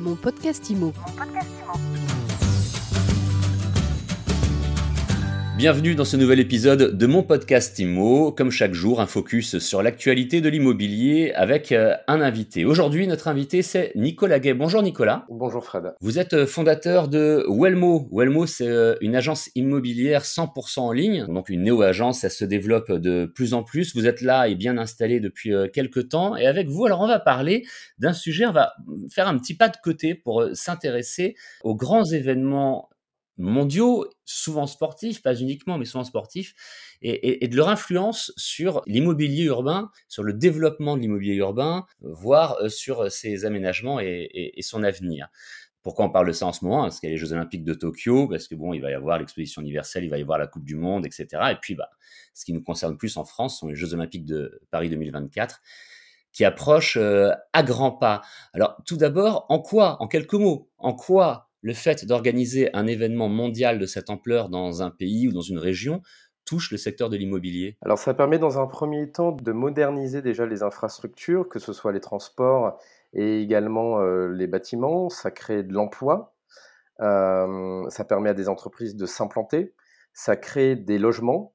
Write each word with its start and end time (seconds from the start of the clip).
Mon 0.00 0.16
podcast 0.16 0.70
IMO. 0.70 0.94
Bienvenue 5.60 5.94
dans 5.94 6.06
ce 6.06 6.16
nouvel 6.16 6.40
épisode 6.40 6.96
de 6.96 7.06
mon 7.06 7.22
podcast 7.22 7.78
IMO. 7.78 8.32
Comme 8.32 8.50
chaque 8.50 8.72
jour, 8.72 8.98
un 8.98 9.06
focus 9.06 9.58
sur 9.58 9.82
l'actualité 9.82 10.40
de 10.40 10.48
l'immobilier 10.48 11.32
avec 11.34 11.70
euh, 11.70 11.94
un 12.08 12.22
invité. 12.22 12.64
Aujourd'hui, 12.64 13.06
notre 13.06 13.28
invité, 13.28 13.60
c'est 13.60 13.92
Nicolas 13.94 14.38
Gay. 14.38 14.54
Bonjour 14.54 14.82
Nicolas. 14.82 15.26
Bonjour 15.28 15.62
Fred. 15.62 15.92
Vous 16.00 16.18
êtes 16.18 16.32
euh, 16.32 16.46
fondateur 16.46 17.08
de 17.08 17.44
Wellmo. 17.46 18.08
Wellmo, 18.10 18.46
c'est 18.46 18.68
euh, 18.68 18.94
une 19.02 19.14
agence 19.14 19.50
immobilière 19.54 20.22
100% 20.22 20.80
en 20.80 20.92
ligne. 20.92 21.26
Donc 21.26 21.50
une 21.50 21.64
néo-agence, 21.64 22.20
ça 22.20 22.30
se 22.30 22.46
développe 22.46 22.90
de 22.90 23.26
plus 23.26 23.52
en 23.52 23.62
plus. 23.62 23.94
Vous 23.94 24.06
êtes 24.06 24.22
là 24.22 24.48
et 24.48 24.54
bien 24.54 24.78
installé 24.78 25.20
depuis 25.20 25.52
quelques 25.74 26.08
temps. 26.08 26.36
Et 26.36 26.46
avec 26.46 26.68
vous, 26.68 26.86
alors 26.86 27.02
on 27.02 27.06
va 27.06 27.20
parler 27.20 27.66
d'un 27.98 28.14
sujet, 28.14 28.46
on 28.46 28.52
va 28.52 28.72
faire 29.10 29.28
un 29.28 29.36
petit 29.36 29.54
pas 29.54 29.68
de 29.68 29.76
côté 29.84 30.14
pour 30.14 30.42
s'intéresser 30.54 31.34
aux 31.64 31.74
grands 31.74 32.06
événements 32.06 32.88
mondiaux, 33.40 34.06
souvent 34.24 34.66
sportifs, 34.66 35.22
pas 35.22 35.34
uniquement, 35.34 35.78
mais 35.78 35.84
souvent 35.84 36.04
sportifs, 36.04 36.54
et, 37.02 37.48
de 37.48 37.56
leur 37.56 37.68
influence 37.68 38.32
sur 38.36 38.82
l'immobilier 38.86 39.44
urbain, 39.44 39.90
sur 40.08 40.22
le 40.22 40.32
développement 40.32 40.96
de 40.96 41.02
l'immobilier 41.02 41.34
urbain, 41.34 41.86
voire 42.00 42.56
euh, 42.60 42.68
sur 42.68 43.10
ses 43.10 43.44
aménagements 43.44 44.00
et, 44.00 44.52
son 44.60 44.82
avenir. 44.82 45.28
Pourquoi 45.82 46.04
on 46.04 46.10
parle 46.10 46.26
de 46.26 46.32
ça 46.32 46.46
en 46.46 46.52
ce 46.52 46.64
moment? 46.64 46.82
Parce 46.82 47.00
qu'il 47.00 47.08
y 47.08 47.12
a 47.12 47.14
les 47.14 47.18
Jeux 47.18 47.32
Olympiques 47.32 47.64
de 47.64 47.72
Tokyo, 47.72 48.28
parce 48.28 48.46
que 48.46 48.54
bon, 48.54 48.74
il 48.74 48.80
va 48.80 48.90
y 48.90 48.94
avoir 48.94 49.18
l'exposition 49.18 49.62
universelle, 49.62 50.04
il 50.04 50.10
va 50.10 50.18
y 50.18 50.22
avoir 50.22 50.38
la 50.38 50.46
Coupe 50.46 50.64
du 50.64 50.76
Monde, 50.76 51.06
etc. 51.06 51.26
Et 51.52 51.56
puis, 51.60 51.74
bah, 51.74 51.88
ce 52.34 52.44
qui 52.44 52.52
nous 52.52 52.62
concerne 52.62 52.98
plus 52.98 53.16
en 53.16 53.24
France 53.24 53.58
sont 53.58 53.68
les 53.68 53.76
Jeux 53.76 53.94
Olympiques 53.94 54.26
de 54.26 54.60
Paris 54.70 54.90
2024 54.90 55.60
qui 56.32 56.44
approchent 56.44 56.96
euh, 56.96 57.32
à 57.52 57.62
grands 57.62 57.90
pas. 57.90 58.22
Alors, 58.52 58.76
tout 58.86 58.96
d'abord, 58.96 59.46
en 59.48 59.58
quoi, 59.58 60.00
en 60.00 60.06
quelques 60.06 60.34
mots, 60.34 60.70
en 60.78 60.94
quoi 60.94 61.49
le 61.62 61.74
fait 61.74 62.06
d'organiser 62.06 62.74
un 62.74 62.86
événement 62.86 63.28
mondial 63.28 63.78
de 63.78 63.86
cette 63.86 64.10
ampleur 64.10 64.48
dans 64.48 64.82
un 64.82 64.90
pays 64.90 65.28
ou 65.28 65.32
dans 65.32 65.40
une 65.40 65.58
région 65.58 66.02
touche 66.44 66.72
le 66.72 66.78
secteur 66.78 67.10
de 67.10 67.16
l'immobilier 67.16 67.76
Alors 67.82 67.98
ça 67.98 68.14
permet 68.14 68.38
dans 68.38 68.58
un 68.58 68.66
premier 68.66 69.10
temps 69.12 69.32
de 69.32 69.52
moderniser 69.52 70.22
déjà 70.22 70.46
les 70.46 70.62
infrastructures, 70.62 71.48
que 71.48 71.58
ce 71.58 71.72
soit 71.72 71.92
les 71.92 72.00
transports 72.00 72.78
et 73.12 73.40
également 73.40 74.00
euh, 74.00 74.28
les 74.28 74.46
bâtiments, 74.46 75.08
ça 75.10 75.30
crée 75.30 75.62
de 75.62 75.72
l'emploi, 75.72 76.34
euh, 77.00 77.88
ça 77.88 78.04
permet 78.04 78.30
à 78.30 78.34
des 78.34 78.48
entreprises 78.48 78.96
de 78.96 79.06
s'implanter, 79.06 79.74
ça 80.12 80.36
crée 80.36 80.76
des 80.76 80.98
logements 80.98 81.54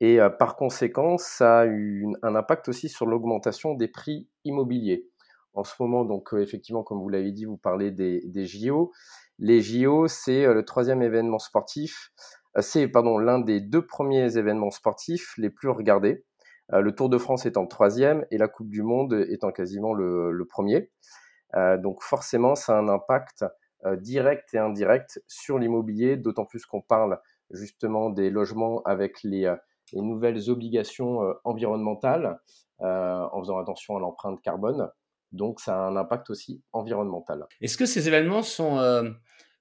et 0.00 0.20
euh, 0.20 0.28
par 0.28 0.56
conséquent 0.56 1.16
ça 1.16 1.60
a 1.60 1.66
eu 1.66 2.06
un 2.22 2.34
impact 2.34 2.68
aussi 2.68 2.88
sur 2.88 3.06
l'augmentation 3.06 3.74
des 3.74 3.88
prix 3.88 4.28
immobiliers. 4.44 5.08
En 5.54 5.64
ce 5.64 5.74
moment, 5.80 6.04
donc 6.04 6.30
effectivement, 6.36 6.82
comme 6.82 7.00
vous 7.00 7.08
l'avez 7.08 7.32
dit, 7.32 7.44
vous 7.44 7.56
parlez 7.56 7.90
des, 7.90 8.22
des 8.26 8.44
JO. 8.44 8.92
Les 9.38 9.60
JO, 9.60 10.08
c'est 10.08 10.52
le 10.52 10.64
troisième 10.64 11.02
événement 11.02 11.38
sportif. 11.38 12.12
C'est 12.60 12.86
pardon 12.88 13.18
l'un 13.18 13.40
des 13.40 13.60
deux 13.60 13.84
premiers 13.84 14.36
événements 14.36 14.70
sportifs 14.70 15.34
les 15.38 15.50
plus 15.50 15.68
regardés. 15.68 16.24
Le 16.70 16.94
Tour 16.94 17.08
de 17.08 17.18
France 17.18 17.46
étant 17.46 17.62
le 17.62 17.68
troisième 17.68 18.24
et 18.30 18.38
la 18.38 18.48
Coupe 18.48 18.70
du 18.70 18.82
Monde 18.82 19.12
étant 19.28 19.50
quasiment 19.50 19.92
le, 19.92 20.46
premier. 20.48 20.90
donc 21.54 22.02
forcément, 22.02 22.54
ça 22.54 22.76
a 22.76 22.80
un 22.80 22.88
impact 22.88 23.44
direct 23.98 24.54
et 24.54 24.58
indirect 24.58 25.22
sur 25.26 25.58
l'immobilier, 25.58 26.16
d'autant 26.16 26.46
plus 26.46 26.64
qu'on 26.64 26.80
parle 26.80 27.20
justement 27.50 28.08
des 28.08 28.30
logements 28.30 28.82
avec 28.84 29.22
les, 29.24 29.52
les 29.92 30.00
nouvelles 30.00 30.48
obligations 30.48 31.20
environnementales, 31.44 32.40
en 32.78 33.40
faisant 33.40 33.58
attention 33.58 33.96
à 33.96 34.00
l'empreinte 34.00 34.40
carbone. 34.40 34.90
Donc, 35.34 35.60
ça 35.60 35.76
a 35.76 35.88
un 35.88 35.96
impact 35.96 36.30
aussi 36.30 36.62
environnemental. 36.72 37.46
Est-ce 37.60 37.76
que 37.76 37.86
ces 37.86 38.08
événements 38.08 38.42
sont 38.42 38.78
euh, 38.78 39.10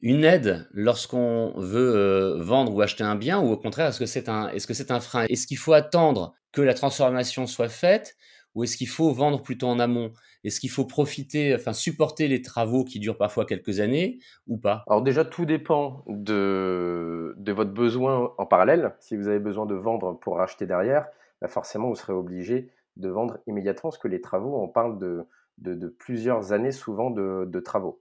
une 0.00 0.24
aide 0.24 0.68
lorsqu'on 0.72 1.54
veut 1.56 1.96
euh, 1.96 2.42
vendre 2.42 2.74
ou 2.74 2.80
acheter 2.82 3.04
un 3.04 3.16
bien 3.16 3.40
ou 3.40 3.50
au 3.50 3.56
contraire, 3.56 3.88
est-ce 3.88 3.98
que 3.98 4.06
c'est 4.06 4.28
un, 4.28 4.48
est-ce 4.48 4.66
que 4.66 4.74
c'est 4.74 4.90
un 4.90 5.00
frein? 5.00 5.24
Est-ce 5.30 5.46
qu'il 5.46 5.56
faut 5.56 5.72
attendre 5.72 6.34
que 6.52 6.60
la 6.60 6.74
transformation 6.74 7.46
soit 7.46 7.70
faite 7.70 8.14
ou 8.54 8.62
est-ce 8.62 8.76
qu'il 8.76 8.88
faut 8.88 9.10
vendre 9.12 9.42
plutôt 9.42 9.66
en 9.66 9.78
amont? 9.80 10.12
Est-ce 10.44 10.60
qu'il 10.60 10.70
faut 10.70 10.84
profiter, 10.84 11.54
enfin 11.54 11.72
supporter 11.72 12.28
les 12.28 12.42
travaux 12.42 12.84
qui 12.84 13.00
durent 13.00 13.16
parfois 13.16 13.46
quelques 13.46 13.80
années 13.80 14.18
ou 14.46 14.58
pas? 14.58 14.84
Alors 14.88 15.02
déjà, 15.02 15.24
tout 15.24 15.46
dépend 15.46 16.04
de, 16.06 17.34
de 17.38 17.52
votre 17.52 17.72
besoin 17.72 18.32
en 18.36 18.44
parallèle. 18.44 18.94
Si 19.00 19.16
vous 19.16 19.26
avez 19.26 19.40
besoin 19.40 19.64
de 19.64 19.74
vendre 19.74 20.18
pour 20.20 20.36
racheter 20.36 20.66
derrière, 20.66 21.06
bah, 21.40 21.48
forcément, 21.48 21.88
vous 21.88 21.96
serez 21.96 22.12
obligé 22.12 22.70
de 22.96 23.08
vendre 23.08 23.38
immédiatement 23.46 23.90
parce 23.90 23.98
que 23.98 24.06
les 24.08 24.20
travaux, 24.20 24.62
on 24.62 24.68
parle 24.68 24.98
de, 24.98 25.24
de, 25.58 25.88
plusieurs 25.88 26.52
années 26.52 26.72
souvent 26.72 27.10
de, 27.10 27.60
travaux. 27.60 28.00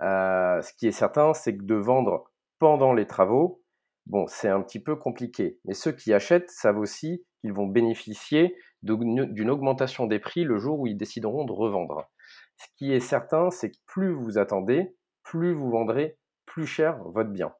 Euh, 0.00 0.60
ce 0.62 0.72
qui 0.74 0.86
est 0.86 0.92
certain, 0.92 1.34
c'est 1.34 1.56
que 1.56 1.62
de 1.62 1.74
vendre 1.74 2.24
pendant 2.58 2.92
les 2.92 3.06
travaux, 3.06 3.62
bon, 4.06 4.26
c'est 4.26 4.48
un 4.48 4.62
petit 4.62 4.80
peu 4.80 4.96
compliqué. 4.96 5.58
Mais 5.64 5.74
ceux 5.74 5.92
qui 5.92 6.12
achètent 6.12 6.50
savent 6.50 6.78
aussi 6.78 7.24
qu'ils 7.40 7.52
vont 7.52 7.66
bénéficier 7.66 8.56
d'une 8.82 9.50
augmentation 9.50 10.06
des 10.06 10.18
prix 10.18 10.44
le 10.44 10.58
jour 10.58 10.80
où 10.80 10.86
ils 10.86 10.96
décideront 10.96 11.44
de 11.44 11.52
revendre. 11.52 12.10
Ce 12.56 12.66
qui 12.76 12.92
est 12.92 13.00
certain, 13.00 13.50
c'est 13.50 13.70
que 13.70 13.76
plus 13.86 14.12
vous 14.12 14.38
attendez, 14.38 14.96
plus 15.22 15.52
vous 15.52 15.70
vendrez 15.70 16.18
plus 16.46 16.66
cher 16.66 16.98
votre 17.04 17.30
bien. 17.30 17.52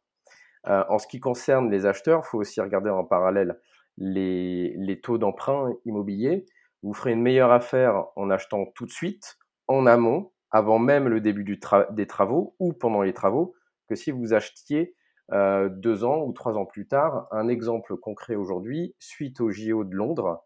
Euh, 0.69 0.85
en 0.89 0.99
ce 0.99 1.07
qui 1.07 1.21
concerne 1.21 1.71
les 1.71 1.87
acheteurs, 1.87 2.23
il 2.25 2.29
faut 2.29 2.39
aussi 2.39 2.61
regarder 2.61 2.91
en 2.91 3.05
parallèle 3.05 3.59
les, 3.99 4.75
les 4.77 5.01
taux 5.01 5.19
d'emprunt 5.19 5.73
immobilier. 5.85 6.47
Vous 6.83 6.95
ferez 6.95 7.13
une 7.13 7.23
meilleure 7.23 7.53
affaire 7.53 8.07
en 8.17 8.31
achetant 8.31 8.67
tout 8.75 8.87
de 8.87 8.91
suite, 8.91 9.39
en 9.69 9.87
amont, 9.87 10.33
avant 10.51 10.79
même 10.79 11.09
le 11.09 11.21
début 11.21 11.59
des 11.91 12.07
travaux 12.07 12.55
ou 12.59 12.73
pendant 12.73 13.03
les 13.03 13.15
travaux, 13.15 13.55
que 13.89 13.95
si 13.95 14.11
vous 14.11 14.35
achetiez 14.35 14.95
euh, 15.33 15.71
deux 15.71 16.05
ans 16.05 16.25
ou 16.25 16.33
trois 16.33 16.57
ans 16.57 16.67
plus 16.67 16.87
tard. 16.87 17.27
Un 17.31 17.49
exemple 17.49 17.97
concret 17.97 18.35
aujourd'hui, 18.35 18.95
suite 18.99 19.41
au 19.41 19.51
JO 19.51 19.85
de 19.85 19.95
Londres, 19.95 20.45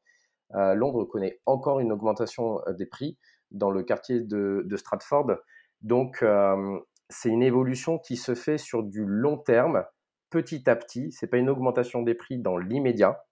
euh, 0.55 0.75
Londres 0.75 1.05
connaît 1.05 1.41
encore 1.45 1.81
une 1.81 1.91
augmentation 1.91 2.61
euh, 2.69 2.73
des 2.73 2.87
prix 2.87 3.19
dans 3.51 3.71
le 3.71 3.83
quartier 3.83 4.21
de, 4.21 4.63
de 4.65 4.77
Stratford. 4.77 5.33
Donc, 5.83 6.25
c'est 7.11 7.29
une 7.29 7.43
évolution 7.43 7.99
qui 7.99 8.17
se 8.17 8.35
fait 8.35 8.59
sur 8.59 8.83
du 8.83 9.05
long 9.05 9.37
terme, 9.37 9.85
petit 10.31 10.69
à 10.69 10.75
petit. 10.75 11.13
Ce 11.13 11.25
n'est 11.25 11.31
pas 11.31 11.37
une 11.37 11.51
augmentation 11.51 12.03
des 12.03 12.15
prix 12.15 12.39
dans 12.39 12.57
l'immédiat. 12.57 13.26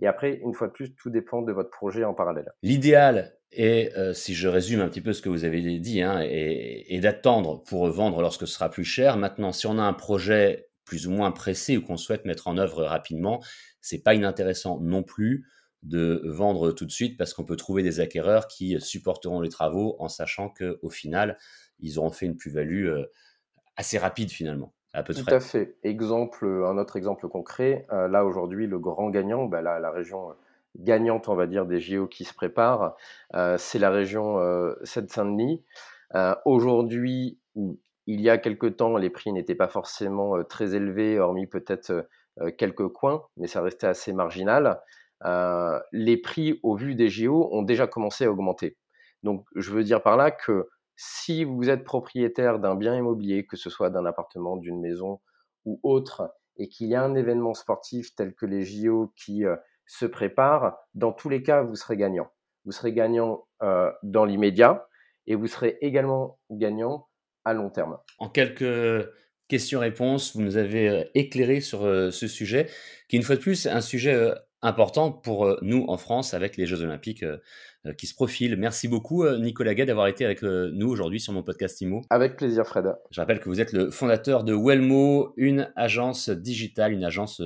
Et 0.00 0.06
après, 0.06 0.40
une 0.42 0.54
fois 0.54 0.68
de 0.68 0.72
plus, 0.72 0.94
tout 0.94 1.10
dépend 1.10 1.42
de 1.42 1.52
votre 1.52 1.70
projet 1.70 2.04
en 2.04 2.14
parallèle. 2.14 2.52
L'idéal 2.62 3.36
est, 3.50 3.96
euh, 3.96 4.14
si 4.14 4.34
je 4.34 4.48
résume 4.48 4.80
un 4.80 4.88
petit 4.88 5.00
peu 5.00 5.12
ce 5.12 5.22
que 5.22 5.28
vous 5.28 5.44
avez 5.44 5.78
dit, 5.78 6.02
hein, 6.02 6.24
d'attendre 7.00 7.62
pour 7.64 7.88
vendre 7.88 8.20
lorsque 8.22 8.46
ce 8.46 8.54
sera 8.54 8.70
plus 8.70 8.84
cher. 8.84 9.16
Maintenant, 9.16 9.52
si 9.52 9.66
on 9.66 9.78
a 9.78 9.82
un 9.82 9.92
projet 9.92 10.68
plus 10.84 11.06
ou 11.06 11.10
moins 11.10 11.30
pressé 11.30 11.76
ou 11.76 11.82
qu'on 11.82 11.96
souhaite 11.96 12.24
mettre 12.24 12.48
en 12.48 12.58
œuvre 12.58 12.84
rapidement, 12.84 13.42
c'est 13.80 14.02
pas 14.02 14.14
inintéressant 14.14 14.80
non 14.80 15.02
plus 15.02 15.46
de 15.82 16.22
vendre 16.24 16.72
tout 16.72 16.86
de 16.86 16.92
suite 16.92 17.16
parce 17.18 17.34
qu'on 17.34 17.44
peut 17.44 17.56
trouver 17.56 17.82
des 17.82 18.00
acquéreurs 18.00 18.46
qui 18.46 18.80
supporteront 18.80 19.40
les 19.40 19.48
travaux 19.48 19.96
en 19.98 20.08
sachant 20.08 20.48
qu'au 20.48 20.90
final, 20.90 21.38
ils 21.80 21.98
auront 21.98 22.10
fait 22.10 22.26
une 22.26 22.36
plus-value 22.36 22.86
euh, 22.86 23.06
assez 23.76 23.98
rapide 23.98 24.30
finalement. 24.30 24.74
Tout 24.92 25.24
à 25.28 25.40
fait. 25.40 25.76
Exemple, 25.84 26.44
un 26.46 26.76
autre 26.76 26.96
exemple 26.96 27.26
concret, 27.28 27.86
euh, 27.92 28.08
là 28.08 28.26
aujourd'hui, 28.26 28.66
le 28.66 28.78
grand 28.78 29.08
gagnant, 29.08 29.46
bah, 29.46 29.62
la, 29.62 29.90
région 29.90 30.30
euh, 30.30 30.34
gagnante, 30.76 31.28
on 31.28 31.34
va 31.34 31.46
dire, 31.46 31.64
des 31.64 31.80
JO 31.80 32.06
qui 32.06 32.24
se 32.24 32.34
préparent, 32.34 32.94
euh, 33.34 33.56
c'est 33.58 33.78
la 33.78 33.90
région 33.90 34.38
Seine-Saint-Denis. 34.84 35.62
aujourd'hui, 36.44 37.38
il 37.54 38.20
y 38.20 38.28
a 38.28 38.36
quelque 38.36 38.66
temps, 38.66 38.98
les 38.98 39.08
prix 39.08 39.32
n'étaient 39.32 39.54
pas 39.54 39.68
forcément 39.68 40.44
très 40.44 40.74
élevés, 40.74 41.18
hormis 41.18 41.46
peut-être 41.46 42.06
quelques 42.58 42.88
coins, 42.88 43.22
mais 43.38 43.46
ça 43.46 43.62
restait 43.62 43.86
assez 43.86 44.12
marginal. 44.12 44.80
les 45.92 46.16
prix, 46.18 46.60
au 46.62 46.76
vu 46.76 46.94
des 46.94 47.08
JO, 47.08 47.48
ont 47.52 47.62
déjà 47.62 47.86
commencé 47.86 48.26
à 48.26 48.30
augmenter. 48.30 48.76
Donc, 49.22 49.46
je 49.54 49.70
veux 49.70 49.84
dire 49.84 50.02
par 50.02 50.16
là 50.18 50.30
que 50.30 50.68
si 50.96 51.44
vous 51.44 51.68
êtes 51.68 51.84
propriétaire 51.84 52.58
d'un 52.58 52.74
bien 52.74 52.96
immobilier, 52.96 53.46
que 53.46 53.56
ce 53.56 53.70
soit 53.70 53.90
d'un 53.90 54.04
appartement, 54.06 54.56
d'une 54.56 54.80
maison 54.80 55.20
ou 55.64 55.80
autre, 55.82 56.34
et 56.56 56.68
qu'il 56.68 56.88
y 56.88 56.94
a 56.94 57.02
un 57.02 57.14
événement 57.14 57.54
sportif 57.54 58.14
tel 58.14 58.34
que 58.34 58.46
les 58.46 58.64
JO 58.64 59.12
qui 59.16 59.44
euh, 59.44 59.56
se 59.86 60.06
préparent, 60.06 60.76
dans 60.94 61.12
tous 61.12 61.28
les 61.28 61.42
cas, 61.42 61.62
vous 61.62 61.76
serez 61.76 61.96
gagnant. 61.96 62.30
Vous 62.64 62.72
serez 62.72 62.92
gagnant 62.92 63.46
euh, 63.62 63.90
dans 64.02 64.24
l'immédiat 64.24 64.86
et 65.26 65.34
vous 65.34 65.46
serez 65.46 65.78
également 65.80 66.38
gagnant 66.50 67.08
à 67.44 67.54
long 67.54 67.70
terme. 67.70 67.98
En 68.18 68.28
quelques 68.28 69.08
questions-réponses, 69.48 70.36
vous 70.36 70.42
nous 70.42 70.56
avez 70.56 70.88
euh, 70.88 71.04
éclairé 71.14 71.60
sur 71.60 71.80
ce 71.80 72.28
sujet, 72.28 72.68
qui 73.08 73.16
une 73.16 73.22
fois 73.22 73.36
de 73.36 73.40
plus 73.40 73.66
est 73.66 73.70
un 73.70 73.80
sujet 73.80 74.32
important 74.62 75.12
pour 75.12 75.58
nous 75.62 75.84
en 75.88 75.96
France 75.96 76.34
avec 76.34 76.56
les 76.56 76.66
Jeux 76.66 76.82
Olympiques 76.82 77.24
euh, 77.84 77.92
qui 77.94 78.06
se 78.06 78.14
profile. 78.14 78.56
Merci 78.56 78.86
beaucoup, 78.86 79.24
euh, 79.24 79.38
Nicolas 79.38 79.74
Gay, 79.74 79.86
d'avoir 79.86 80.06
été 80.06 80.24
avec 80.24 80.44
euh, 80.44 80.70
nous 80.72 80.88
aujourd'hui 80.88 81.18
sur 81.18 81.32
mon 81.32 81.42
podcast 81.42 81.80
IMO. 81.80 82.02
Avec 82.10 82.36
plaisir, 82.36 82.64
Fred. 82.64 82.94
Je 83.10 83.20
rappelle 83.20 83.40
que 83.40 83.48
vous 83.48 83.60
êtes 83.60 83.72
le 83.72 83.90
fondateur 83.90 84.44
de 84.44 84.54
Wellmo, 84.54 85.34
une 85.36 85.72
agence 85.74 86.30
digitale, 86.30 86.92
une 86.92 87.02
agence 87.02 87.42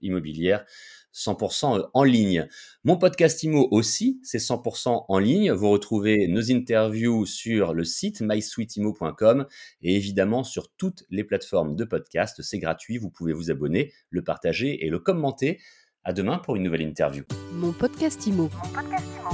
immobilière 0.00 0.64
100% 1.12 1.90
en 1.92 2.04
ligne. 2.04 2.48
Mon 2.84 2.96
podcast 2.96 3.42
IMO 3.42 3.68
aussi, 3.70 4.20
c'est 4.22 4.38
100% 4.38 5.04
en 5.08 5.18
ligne. 5.18 5.52
Vous 5.52 5.68
retrouvez 5.68 6.26
nos 6.28 6.50
interviews 6.50 7.26
sur 7.26 7.74
le 7.74 7.84
site 7.84 8.20
mysweetimo.com 8.20 9.46
et 9.82 9.96
évidemment 9.96 10.44
sur 10.44 10.70
toutes 10.72 11.04
les 11.10 11.24
plateformes 11.24 11.76
de 11.76 11.84
podcast. 11.84 12.40
C'est 12.42 12.58
gratuit, 12.58 12.98
vous 12.98 13.10
pouvez 13.10 13.32
vous 13.32 13.50
abonner, 13.50 13.92
le 14.10 14.22
partager 14.22 14.86
et 14.86 14.90
le 14.90 15.00
commenter. 15.00 15.58
À 16.04 16.12
demain 16.12 16.38
pour 16.38 16.56
une 16.56 16.64
nouvelle 16.64 16.82
interview. 16.82 17.22
Mon 17.52 17.70
podcast 17.70 18.26
IMO. 18.26 18.50
Mon 18.52 18.68
podcast 18.74 19.04
IMO. 19.20 19.30